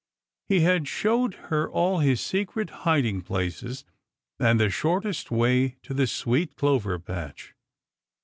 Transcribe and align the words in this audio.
He 0.49 0.61
had 0.61 0.87
showed 0.87 1.35
her 1.51 1.69
all 1.69 1.99
his 1.99 2.19
secret 2.21 2.71
hiding 2.89 3.21
places 3.21 3.85
and 4.39 4.59
the 4.59 4.71
shortest 4.71 5.29
way 5.29 5.75
to 5.83 5.93
the 5.93 6.07
sweet 6.07 6.55
clover 6.55 6.97
patch. 6.97 7.53